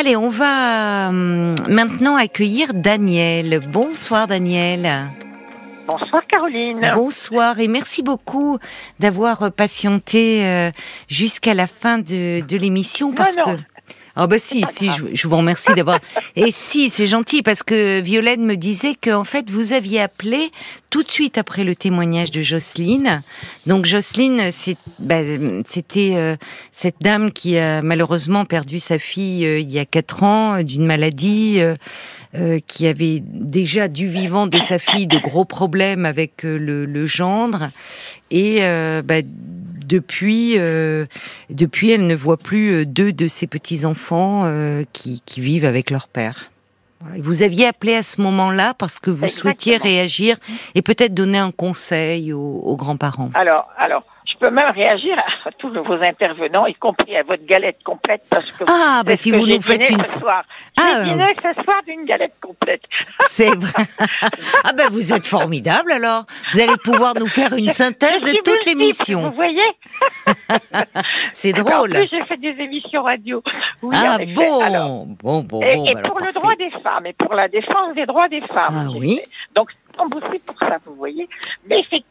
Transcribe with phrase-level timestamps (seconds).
[0.00, 3.58] Allez, on va hum, maintenant accueillir Daniel.
[3.66, 4.88] Bonsoir Daniel.
[5.88, 6.92] Bonsoir Caroline.
[6.94, 8.58] Bonsoir et merci beaucoup
[9.00, 10.70] d'avoir patienté euh,
[11.08, 13.56] jusqu'à la fin de, de l'émission parce non, non.
[13.56, 13.60] que
[14.20, 16.00] ah bah si, si, je, je vous remercie d'avoir.
[16.34, 20.50] Et si, c'est gentil parce que Violaine me disait que en fait vous aviez appelé
[20.90, 23.22] tout de suite après le témoignage de Jocelyne.
[23.66, 24.50] Donc Jocelyne,
[24.98, 25.20] bah,
[25.66, 26.36] c'était euh,
[26.72, 30.62] cette dame qui a malheureusement perdu sa fille euh, il y a quatre ans euh,
[30.64, 31.60] d'une maladie.
[31.60, 31.76] euh,
[32.34, 36.84] euh, qui avait déjà du vivant de sa fille de gros problèmes avec euh, le,
[36.84, 37.70] le gendre
[38.30, 38.60] et
[39.02, 39.22] bah,
[39.88, 41.06] depuis euh,
[41.50, 44.50] depuis elle ne voit plus euh, deux de ses petits enfants
[44.92, 46.50] qui, qui vivent avec leur père.
[47.00, 47.16] Voilà.
[47.20, 49.52] Vous aviez appelé à ce moment-là parce que vous Exactement.
[49.52, 50.36] souhaitiez réagir
[50.74, 53.30] et peut-être donner un conseil aux, aux grands-parents.
[53.34, 54.02] Alors, alors,
[54.38, 58.64] peux même réagir à tous vos intervenants, y compris à votre galette complète, parce que
[58.68, 60.44] Ah, bah c'est si vous nous faites une, ce soir.
[60.78, 62.82] Ah, J'ai dîné ce soir d'une galette complète.
[63.22, 63.84] c'est vrai.
[64.64, 66.24] ah ben vous êtes formidable alors.
[66.52, 69.30] Vous allez pouvoir nous faire une synthèse Je de toute l'émission.
[69.30, 69.62] Vous voyez
[71.32, 71.90] C'est En drôle.
[71.90, 73.42] plus, j'ai fait des émissions radio.
[73.82, 76.70] Oui, ah en bon, Alors, bon, bon, et, bon, et alors pour le droit des
[76.82, 78.86] femmes et pour la défense des droits des femmes.
[78.88, 79.16] Ah oui.
[79.16, 79.28] fait.
[79.54, 79.70] Donc,
[80.30, 81.28] c'est pour ça, vous voyez.
[81.68, 82.07] Mais effectivement,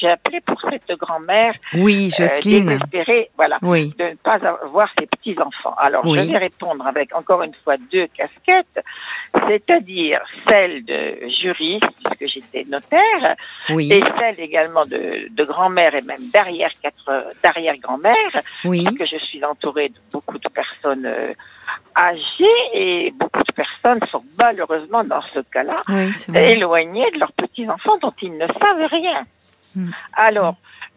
[0.00, 2.66] j'ai appelé pour cette grand-mère Oui, euh, Jocelyne.
[2.66, 3.94] désespérée, voilà, oui.
[3.98, 5.74] de ne pas avoir ses petits-enfants.
[5.78, 6.18] Alors, Oui.
[6.26, 8.84] je vais répondre avec, encore une fois, deux casquettes,
[9.48, 13.36] c'est-à-dire celle de juriste, puisque j'étais notaire,
[13.70, 13.92] Oui.
[13.92, 18.84] et celle également de, de grand-mère et même d'arrière quatre d'arrière-grand-mère, Oui.
[18.84, 21.32] parce que je suis entourée de beaucoup de personnes euh,
[21.96, 27.98] âgées et beaucoup de personnes sont malheureusement dans ce cas-là Oui, éloignés de leurs petits-enfants
[28.00, 29.24] dont ils ne savent rien.
[29.76, 29.90] Hmm.
[30.14, 30.56] Alors,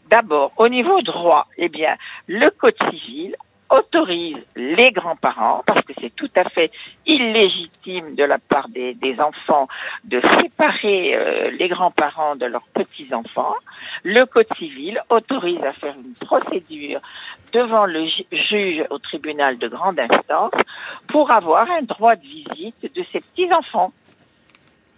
[0.10, 1.96] d'abord, au niveau droit, eh bien,
[2.28, 3.36] le Code civil
[3.70, 6.72] autorise les grands-parents, parce que c'est tout à fait
[7.06, 9.68] illégitime de la part des, enfants
[10.04, 13.56] de séparer euh, les grands-parents de leurs petits-enfants.
[14.04, 17.00] Le Code civil autorise à faire une procédure
[17.54, 20.52] devant le ju- juge au tribunal de grande instance
[21.08, 23.92] pour avoir un droit de visite de ses petits-enfants.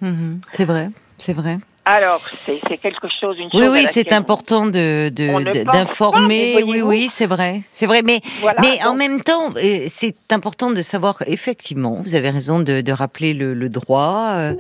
[0.02, 1.58] Mhm, C'est vrai, c'est vrai.
[1.86, 6.62] Alors, c'est quelque chose, une Oui, chose oui, laquelle c'est important de d'informer.
[6.64, 8.02] Oui, oui, c'est vrai, c'est vrai.
[8.04, 12.02] Mais Voilà, mais en même temps, euh, c'est important de savoir effectivement.
[12.04, 14.34] Vous avez raison de, de rappeler le, le droit.
[14.38, 14.54] euh,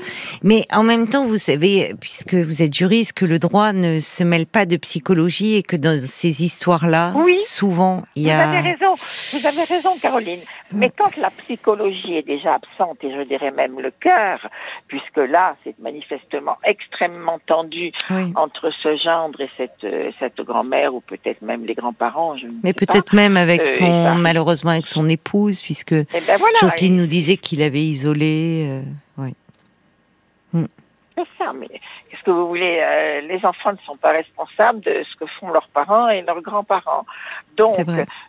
[0.44, 4.24] mais en même temps, vous savez, puisque vous êtes juriste, que le droit ne se
[4.24, 7.38] mêle pas de psychologie et que dans ces histoires-là, Oui.
[7.41, 8.44] souvent, il y Vous a.
[8.44, 8.94] avez raison,
[9.34, 10.40] vous avez raison, Caroline.
[10.72, 14.47] Mais quand la psychologie est déjà absente, et je dirais même le cœur,
[14.88, 17.09] puisque là, c'est manifestement extrêmement
[17.46, 18.31] tendu Oui.
[18.36, 23.14] entre ce gendre et cette, euh, cette grand-mère, ou peut-être même les grands-parents, Mais peut-être
[23.14, 27.38] même avec Euh, son, malheureusement avec son épouse, puisque Eh ben voilà, Jocelyne nous disait
[27.38, 28.66] qu'il avait isolé.
[28.68, 28.81] euh,
[29.18, 29.34] oui.
[31.16, 35.03] c'est ça, mais qu'est-ce que vous voulez euh, Les enfants ne sont pas responsables de
[35.09, 37.06] ce que font leurs parents et leurs grands-parents.
[37.58, 37.76] Donc,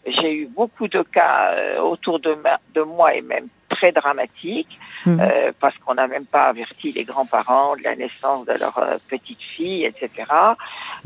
[0.07, 3.47] j'ai eu beaucoup de cas euh, autour de, ma- de moi et même
[3.81, 5.19] très dramatiques, Mhm.
[5.19, 8.99] euh, parce qu'on n'a même pas averti les grands-parents de la naissance de leur euh,
[9.09, 10.11] petite fille, etc.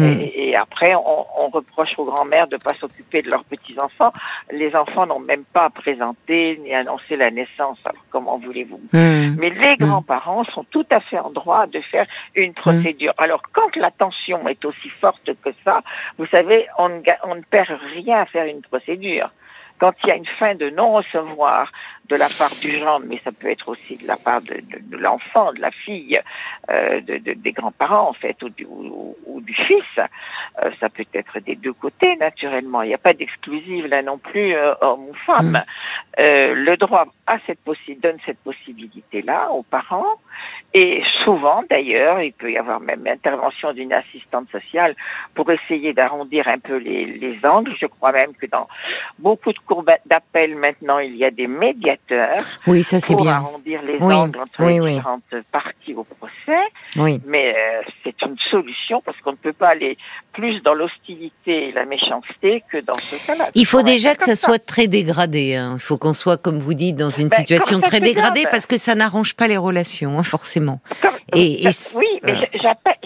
[0.00, 0.20] Mhm.
[0.20, 4.12] Et, et après, on, on reproche aux grands-mères de ne pas s'occuper de leurs petits-enfants.
[4.50, 7.78] Les enfants n'ont même pas présenté ni annoncé la naissance.
[7.84, 8.80] Alors, comment voulez-vous?
[8.92, 9.36] Mhm.
[9.38, 13.14] mais les grands-parents sont tout à fait en droit de faire une procédure.
[13.18, 15.76] Alors, quand la tension est aussi forte que ça,
[16.18, 19.30] vous savez, on ne, on ne perd rien à faire une procédure.
[19.80, 21.70] Quand il y a une fin de non-recevoir
[22.08, 24.82] de la part du gendre, mais ça peut être aussi de la part de, de-
[24.90, 26.20] de l'enfant, de la fille,
[26.70, 30.88] euh, de, de- des grands-parents en fait, ou du, ou- ou du fils, euh, ça
[30.90, 32.82] peut être des deux côtés naturellement.
[32.82, 35.62] Il n'y a pas d'exclusive là non plus, euh, homme ou femme.
[36.18, 40.14] Euh, le droit a cette possi- donne cette possibilité-là aux parents.
[40.74, 44.94] Et souvent, d'ailleurs, il peut y avoir même intervention d'une assistante sociale
[45.34, 47.72] pour essayer d'arrondir un peu les, les angles.
[47.80, 48.68] Je crois même que dans
[49.18, 53.32] beaucoup de cours d'appel maintenant, il y a des médiateurs Oui, ça pour bien.
[53.34, 54.94] arrondir les Oui, angles entre oui, les oui.
[54.94, 56.62] différentes parties au procès.
[56.96, 57.20] Oui.
[57.26, 59.96] Mais euh, c'est une solution parce qu'on ne peut pas aller
[60.32, 63.48] plus dans l'hostilité et la méchanceté que dans ce cas-là.
[63.54, 65.54] Il faut déjà que ça soit très dégradé.
[65.54, 65.72] hein.
[65.76, 68.76] Il faut qu'on soit, comme vous dites, dans une Ben, situation très dégradée parce que
[68.76, 70.80] ça n'arrange pas les relations, hein, forcément.
[71.34, 72.36] Et- et oui, mais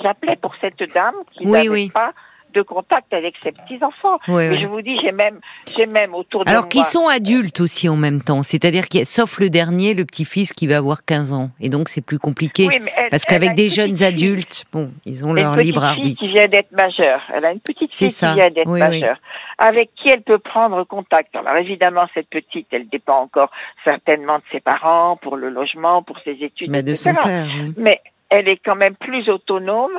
[0.03, 1.91] j'appelais pour cette dame qui Oui, n'avait oui.
[1.91, 2.13] pas
[2.55, 4.19] de contact avec ses petits enfants.
[4.29, 5.41] Ouais, je vous dis, j'ai même,
[5.77, 6.69] j'ai même autour de Alors moi.
[6.69, 10.67] qu'ils sont adultes aussi en même temps, c'est-à-dire qu'il sauf le dernier, le petit-fils qui
[10.67, 13.69] va avoir 15 ans, et donc c'est plus compliqué Oui, mais elle- parce qu'avec des
[13.69, 16.21] jeunes adultes, bon, ils ont Elle a leur une petite libre fille arbitre.
[16.21, 17.21] qui vient d'être majeure.
[17.35, 18.29] Elle a une petite fille ça.
[18.31, 19.01] qui vient d'être Oui, oui.
[19.01, 19.17] majeure,
[19.59, 21.35] avec qui elle peut prendre contact.
[21.37, 23.51] Alors évidemment, cette petite, elle dépend encore
[23.85, 27.11] certainement de ses parents pour le logement, pour ses études, Mais de etc.
[27.17, 27.47] son père.
[27.61, 27.75] oui.
[27.77, 29.93] Mais elle est quand même plus autonome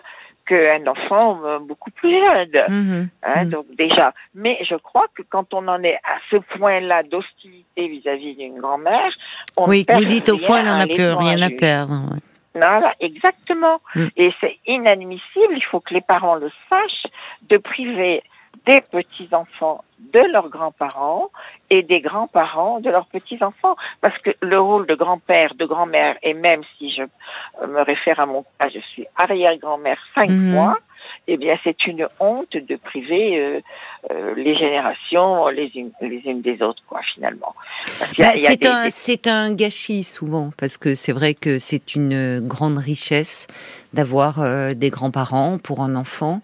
[0.50, 2.64] qu'un enfant euh, beaucoup plus jeune.
[2.68, 3.50] Mhm, Hein, mhm.
[3.52, 8.36] Donc déjà, mais je crois que quand on en est à ce point-là d'hostilité vis-à-vis
[8.36, 9.12] d'une grand-mère,
[9.56, 11.94] on Oui, vous dites au fond, elle en a plus rien à perdre.
[12.12, 12.20] ouais.
[12.56, 13.80] Voilà, exactement.
[13.96, 14.08] Mm.
[14.18, 17.12] Et c'est inadmissible, il faut que les parents le sachent,
[17.50, 18.24] de priver
[18.66, 21.30] des petits-enfants de leurs grands-parents
[21.70, 23.76] et des grands-parents de leurs petits-enfants.
[24.02, 28.20] Parce que le rôle de grand-père, de grand-mère, et même si je euh, me réfère
[28.20, 30.54] à mon cas, je suis arrière-grand-mère cinq Mhm.
[30.54, 30.78] mois,
[31.28, 33.62] eh bien c'est une honte de priver euh,
[34.12, 37.54] euh, les générations les unes, les unes des autres, quoi, finalement.
[38.18, 42.78] Bah, c'est un, des- un gâchis souvent, parce que c'est vrai que c'est une grande
[42.78, 43.48] richesse
[43.94, 46.42] d'avoir euh, des grands-parents pour un enfant.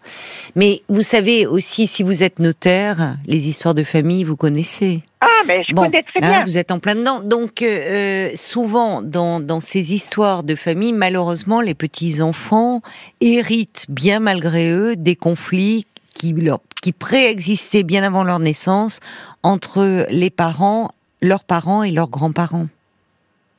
[0.55, 5.01] Mais vous savez aussi, si vous êtes notaire, les histoires de famille, vous connaissez.
[5.21, 6.41] Ah, mais je Bon, connais très hein, bien.
[6.43, 7.19] vous êtes en plein dedans.
[7.19, 12.81] Donc, euh, souvent, dans, dans ces histoires de famille, malheureusement, les petits-enfants
[13.21, 18.99] héritent, bien malgré eux, des conflits qui, leur, qui préexistaient bien avant leur naissance
[19.43, 20.89] entre les parents,
[21.21, 22.67] leurs parents et leurs grands-parents.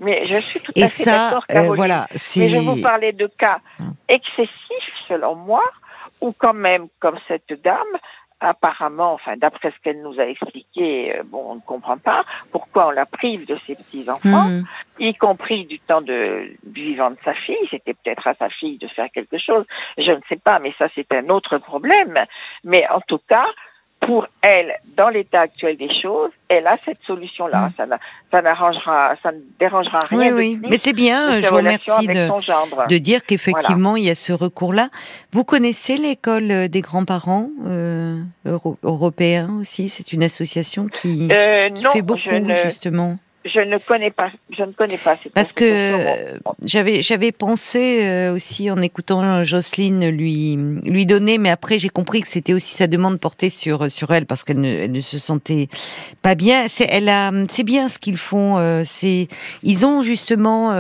[0.01, 1.77] Mais je suis tout à Et fait d'accord, euh, Caroline.
[1.77, 3.95] voilà, Mais je vous parlais de cas Hum.
[4.09, 5.63] excessifs, selon moi,
[6.21, 7.77] ou quand même, comme cette dame,
[8.41, 12.89] apparemment, enfin, d'après ce qu'elle nous a expliqué, euh, bon, on ne comprend pas pourquoi
[12.89, 14.65] on la prive de ses petits-enfants, Mhm.
[14.99, 17.57] y compris du temps de, du vivant de sa fille.
[17.71, 19.65] C'était peut-être à sa fille de faire quelque chose.
[19.99, 22.19] Je ne sais pas, mais ça, c'est un autre problème.
[22.65, 23.47] Mais en tout cas,
[24.01, 27.69] pour elle, dans l'état actuel des choses, elle a cette solution-là.
[27.69, 27.73] Mm.
[27.77, 27.99] Ça, n'a-
[28.31, 30.61] ça n'arrangera, ça ne dérangera rien Oui, de oui.
[30.71, 34.91] Mais c'est bien, de je vous remercie de, dire qu'effectivement, il y a ce recours-là.
[35.33, 39.89] Vous connaissez l'école euh, des grands-parents euh, euro- européens aussi?
[39.89, 43.17] C'est une association qui, Euh, qui non, fait beaucoup, ne, justement.
[43.53, 44.31] Je ne connais pas.
[44.57, 49.43] Je ne connais pas cette Parce que euh, j'avais j'avais pensé euh, aussi en écoutant
[49.43, 53.91] Jocelyne lui lui donner, mais après j'ai compris que c'était aussi sa demande portée sur
[53.91, 55.69] sur elle parce qu'elle ne, elle ne se sentait
[56.23, 56.67] pas bien.
[56.69, 58.57] C'est elle a c'est bien ce qu'ils font.
[58.59, 59.29] euh, c'est
[59.63, 60.73] ils ont justement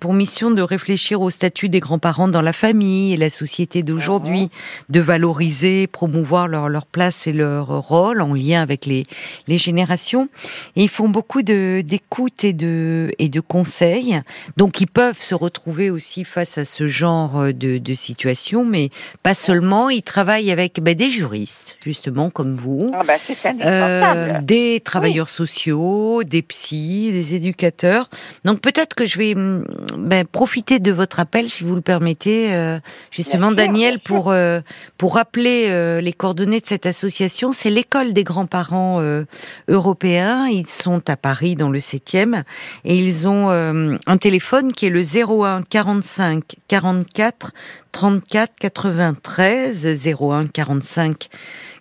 [0.00, 4.50] pour mission de réfléchir au statut des grands-parents dans la famille et la société d'aujourd'hui,
[4.88, 9.04] de valoriser, promouvoir leur leur place et leur rôle en lien avec les
[9.46, 10.28] les générations.
[10.76, 14.20] Et ils font beaucoup de d'écoute et de et de conseils.
[14.56, 18.90] Donc ils peuvent se retrouver aussi face à ce genre de, de situation, mais
[19.22, 19.88] pas seulement.
[19.90, 22.90] Ils travaillent avec ben, des juristes, justement comme vous.
[22.94, 28.08] Ah ben, c'est Euh, des travailleurs sociaux, des psys, des éducateurs.
[28.44, 29.64] Donc peut-être que je vais hum,
[29.96, 32.78] ben, profiter de votre appel, si vous le permettez, euh,
[33.10, 34.60] justement, Bien Daniel, bien pour euh,
[34.98, 37.52] pour rappeler euh, les coordonnées de cette association.
[37.52, 39.24] C'est l'école des grands-parents euh,
[39.68, 40.46] européens.
[40.46, 42.42] Ils sont à Paris, dans le 7e,
[42.84, 47.52] et ils ont euh, un téléphone qui est le 01 45 44
[47.92, 51.28] 34 93 01 45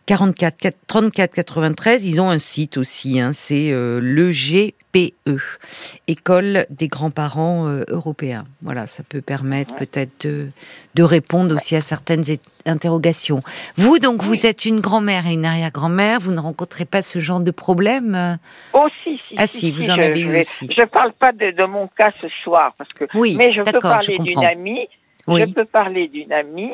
[0.06, 2.06] 44 4 34 93.
[2.06, 4.32] Ils ont un site aussi, hein, c'est euh, le
[4.94, 5.38] GPE,
[6.08, 8.46] École des grands-parents euh, européens.
[8.62, 9.86] Voilà, ça peut permettre Ouais.
[9.86, 10.50] peut-être de,
[10.96, 12.24] de répondre aussi à certaines
[12.66, 13.42] interrogations.
[13.78, 17.40] Vous, donc, vous êtes une grand-mère et une arrière-grand-mère, vous ne rencontrez pas ce genre
[17.40, 18.36] de problème euh?
[18.74, 20.68] Aussi, si, Ah si, vous en je, avez eu aussi.
[20.76, 23.80] Je parle pas de, de mon cas ce soir, parce que, Oui, mais je peux
[23.80, 24.88] parler d'une amie.
[25.28, 26.72] Oui, Je peux parler d'une amie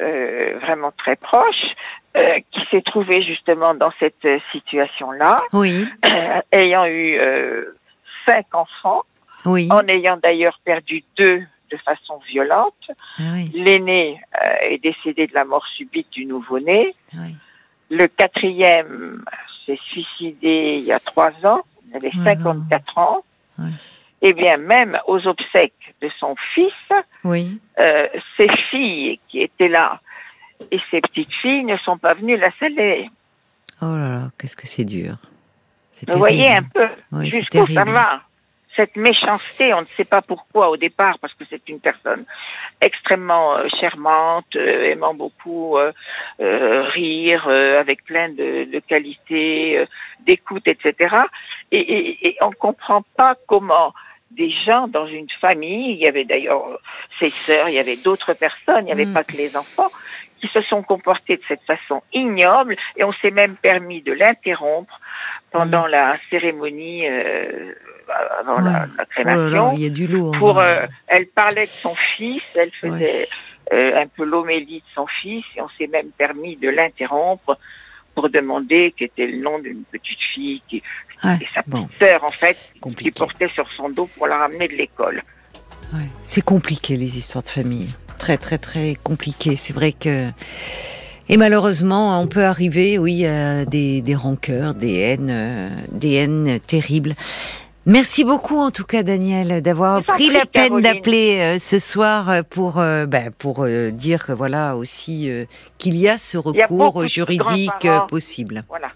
[0.00, 1.74] euh, vraiment très proche
[2.16, 5.84] euh, qui s'est trouvée justement dans cette euh, situation-là, oui,
[6.52, 7.18] ayant eu
[8.24, 9.02] cinq enfants,
[9.44, 9.68] oui.
[9.70, 12.90] en ayant d'ailleurs perdu deux de façon violente.
[13.18, 14.20] Ah oui, L'aîné
[14.62, 16.94] est décédé de la mort subite du nouveau-né.
[17.14, 17.36] oui.
[17.90, 19.24] Le quatrième
[19.64, 21.62] s'est suicidé il y a trois ans.
[21.88, 22.34] Il avait Voilà.
[22.34, 23.24] 54 ans.
[24.20, 26.72] Eh bien, même aux obsèques de son fils,
[27.24, 27.60] oui.
[27.78, 30.00] euh, ses filles qui étaient là
[30.72, 33.08] et ses petites filles ne sont pas venues la saluer.
[33.80, 35.16] Oh là là, qu'est-ce que c'est dur.
[36.08, 38.20] Vous voyez un peu Oui, jusqu'où ça va.
[38.76, 42.24] Cette méchanceté, on ne sait pas pourquoi au départ, parce que c'est une personne
[42.80, 45.90] extrêmement euh, charmante, euh, aimant beaucoup euh,
[46.40, 49.86] euh, rire, euh, avec plein de, de qualités, euh,
[50.20, 51.16] d'écoute, etc.
[51.72, 53.92] Et, et, et on comprend pas comment
[54.30, 56.78] des gens dans une famille, il y avait d'ailleurs
[57.18, 59.14] ses sœurs, il y avait d'autres personnes, il n'y avait Mm.
[59.14, 59.90] pas que les enfants,
[60.40, 65.00] qui se sont comportés de cette façon ignoble et on s'est même permis de l'interrompre
[65.50, 65.90] pendant mm.
[65.90, 67.74] la cérémonie euh,
[68.38, 69.70] avant la, la, crémation.
[69.70, 70.36] Oh il y a du lourd.
[70.38, 73.26] Pour, euh, elle parlait de son fils, elle faisait
[73.72, 77.58] euh, un peu l'homélie de son fils et on s'est même permis de l'interrompre
[78.18, 80.82] pour demander quel était le nom d'une petite fille qui
[81.24, 82.56] et sa petite sœur en fait
[82.98, 85.22] qui portait sur son dos pour la ramener de l'école.
[85.94, 86.08] Ouais.
[86.24, 89.54] C'est compliqué les histoires de famille, très très très compliqué.
[89.54, 90.30] C'est vrai que
[91.28, 96.58] et malheureusement, on peut arriver, oui, à des, des rancœurs, des haines, euh, des haines
[96.66, 97.14] terribles.
[97.88, 102.42] Merci beaucoup en tout cas Daniel d'avoir pris la peine d'appeler euh, ce soir euh,
[102.48, 105.30] pour bah, pour dire voilà aussi
[105.78, 108.64] qu'il y a ce recours juridique possible.
[108.68, 108.88] Voilà.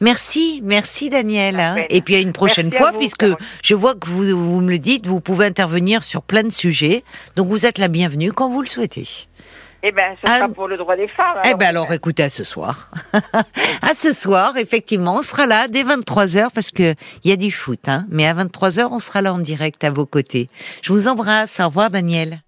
[0.00, 1.60] Merci, merci Daniel.
[1.60, 1.76] Hein.
[1.88, 3.26] Et puis à une prochaine fois, puisque
[3.62, 7.04] je vois que vous, vous me le dites, vous pouvez intervenir sur plein de sujets.
[7.36, 9.06] Donc vous êtes la bienvenue quand vous le souhaitez.
[9.86, 10.48] Eh bien, ce sera ah.
[10.48, 11.42] pour le droit des femmes.
[11.44, 12.88] eh bien, alors écoutez, à ce soir.
[13.82, 17.50] à ce soir, effectivement, on sera là dès 23h parce que il y a du
[17.50, 18.06] foot, hein.
[18.08, 20.46] Mais à 23h, on sera là en direct à vos côtés.
[20.80, 21.60] Je vous embrasse.
[21.60, 22.38] Au revoir, Daniel.